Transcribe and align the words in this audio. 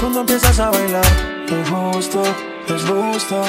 Cuando 0.00 0.20
empiezas 0.20 0.58
a 0.58 0.70
bailar, 0.70 1.04
es 1.48 1.68
justo, 1.68 2.22
es 2.68 2.82
justo. 2.84 3.42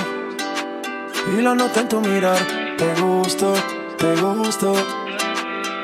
Y 1.37 1.41
lo 1.41 1.55
noto 1.55 1.79
en 1.79 1.89
tu 1.89 2.01
mirar, 2.01 2.37
te 2.77 3.01
gusto, 3.01 3.53
te 3.97 4.15
gusto. 4.15 4.73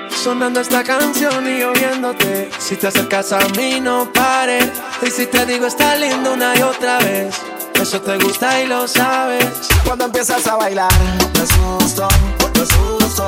Sonando 0.09 0.61
esta 0.61 0.83
canción 0.83 1.47
y 1.47 1.63
oyéndote. 1.63 2.51
Si 2.59 2.75
te 2.75 2.87
acercas 2.87 3.33
a 3.33 3.39
mí, 3.57 3.79
no 3.79 4.11
pares. 4.13 4.69
Y 5.01 5.09
si 5.09 5.25
te 5.25 5.45
digo, 5.45 5.65
está 5.65 5.95
lindo 5.95 6.33
una 6.33 6.55
y 6.55 6.61
otra 6.61 6.99
vez. 6.99 7.35
Eso 7.81 7.99
te 8.01 8.17
gusta 8.17 8.61
y 8.61 8.67
lo 8.67 8.87
sabes. 8.87 9.47
Cuando 9.83 10.05
empiezas 10.05 10.45
a 10.45 10.55
bailar, 10.55 10.91
te 11.33 11.41
gusto, 11.57 12.07
te 12.53 12.59
gusto. 12.59 13.27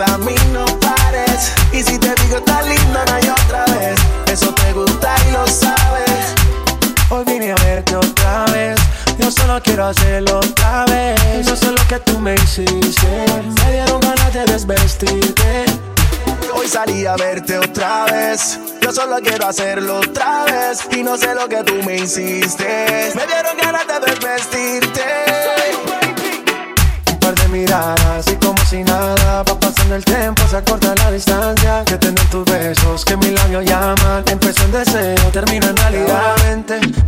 a 0.00 0.18
mí, 0.18 0.34
no 0.52 0.64
pares. 0.78 1.52
Y 1.72 1.82
si 1.82 1.98
te 1.98 2.14
digo, 2.22 2.36
está 2.36 2.62
lindo 2.62 3.00
una 3.02 3.20
y 3.20 3.28
otra 3.28 3.64
vez. 3.76 3.98
Eso 4.30 4.52
te 4.54 4.72
gusta 4.72 5.14
y 5.28 5.32
lo 5.32 5.46
sabes. 5.46 6.34
Hoy 7.10 7.24
vine 7.24 7.52
a 7.52 7.56
verte 7.56 7.96
otra 7.96 8.44
vez. 8.46 8.78
Yo 9.18 9.30
solo 9.30 9.60
quiero 9.62 9.86
hacerlo 9.86 10.38
otra 10.38 10.84
vez. 10.86 11.46
No 11.46 11.56
sé 11.56 11.70
lo 11.70 11.88
que 11.88 11.98
tú 12.00 12.18
me 12.20 12.34
hiciste. 12.34 13.24
Me 13.64 13.72
dieron 13.72 14.00
ganas 14.00 14.32
de 14.32 14.44
desvestirte. 14.44 15.64
Hoy 16.54 16.68
salí 16.68 17.04
a 17.06 17.16
verte 17.16 17.58
otra 17.58 18.04
vez. 18.04 18.58
Yo 18.80 18.92
solo 18.92 19.16
quiero 19.22 19.46
hacerlo 19.46 20.00
otra 20.00 20.44
vez. 20.44 20.80
Y 20.92 21.02
no 21.02 21.16
sé 21.16 21.34
lo 21.34 21.48
que 21.48 21.62
tú 21.64 21.74
me 21.84 21.96
hiciste. 21.96 23.12
Me 23.14 23.26
dieron 23.26 23.56
ganas 23.60 23.86
de 23.86 24.12
desvestirte. 24.12 25.02
Un 27.10 27.18
par 27.18 27.34
de 27.34 27.48
miradas 27.48 28.26
y 28.28 28.36
como 28.36 28.64
si 28.66 28.84
nada 28.84 29.42
Va 29.42 29.67
el 29.92 30.04
tiempo, 30.04 30.42
se 30.48 30.56
acorta 30.56 30.94
la 30.96 31.10
distancia 31.10 31.84
Que 31.84 31.96
tener 31.96 32.24
tus 32.30 32.44
besos, 32.44 33.04
que 33.04 33.16
mis 33.16 33.32
labios 33.32 33.64
llaman 33.64 34.24
Empezó 34.26 34.64
en 34.64 34.72
deseo, 34.72 35.30
termina 35.32 35.68
en 35.68 35.76
realidad. 35.76 36.34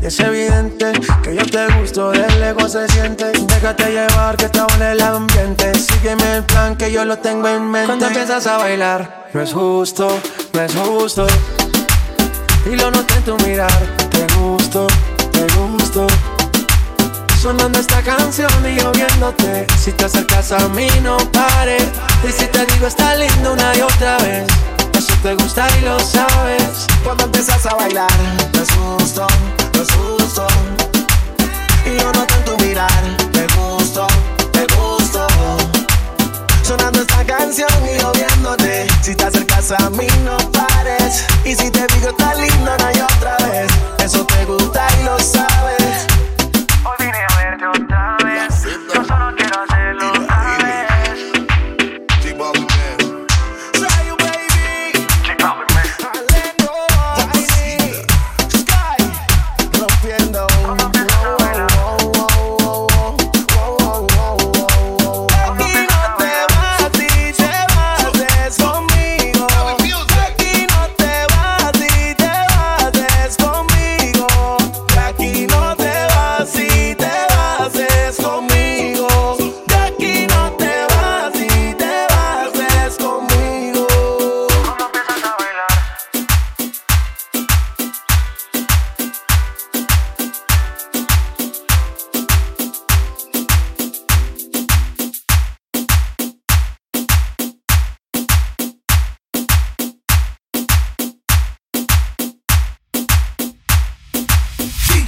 Y 0.00 0.06
es 0.06 0.20
evidente 0.20 0.92
que 1.22 1.34
yo 1.34 1.44
te 1.44 1.66
gusto 1.78 2.10
De 2.12 2.26
lejos 2.38 2.72
se 2.72 2.88
siente. 2.88 3.32
Déjate 3.32 3.90
llevar 3.90 4.36
que 4.36 4.46
está 4.46 4.66
en 4.76 4.82
el 4.82 5.00
ambiente. 5.00 5.74
Sígueme 5.74 6.36
el 6.36 6.44
plan 6.44 6.76
que 6.76 6.90
yo 6.90 7.04
lo 7.04 7.18
tengo 7.18 7.48
en 7.48 7.70
mente. 7.70 7.86
Cuando 7.86 8.06
empiezas 8.06 8.46
a 8.46 8.58
bailar 8.58 9.28
No 9.34 9.42
es 9.42 9.52
justo, 9.52 10.20
no 10.52 10.60
es 10.60 10.74
justo. 10.74 11.26
Y 12.66 12.76
lo 12.76 12.90
noté 12.90 13.14
en 13.14 13.24
tu 13.24 13.36
mirar. 13.46 13.72
Te 14.10 14.26
gusto, 14.34 14.86
te 15.32 15.46
gusto. 15.54 16.06
Sonando 17.40 17.78
esta 17.78 18.02
canción 18.02 18.50
y 18.64 18.80
yo 18.80 18.92
viéndote. 18.92 19.66
Si 19.78 19.92
te 19.92 20.04
acercas 20.04 20.52
a 20.52 20.68
mí 20.68 20.88
no 21.02 21.16
pares 21.32 21.84
Y 22.22 22.32
si 22.32 22.46
te 22.46 22.66
digo 22.66 22.86
está 22.86 23.14
lindo 23.16 23.52
una 23.52 23.74
y 23.76 23.80
otra 23.80 24.18
vez 24.18 24.46
Eso 24.96 25.14
te 25.22 25.34
gusta 25.34 25.66
y 25.78 25.84
lo 25.84 25.98
sabes 26.00 26.86
Cuando 27.02 27.24
empiezas 27.24 27.64
a 27.66 27.74
bailar, 27.74 28.10
no 28.52 28.62
es 28.62 28.70
justo, 28.70 29.26
no 29.74 29.82
es 29.82 29.90
justo. 29.92 30.46
Y 31.86 31.98
yo 31.98 32.12
noto 32.12 32.29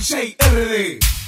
DJ 0.02 1.22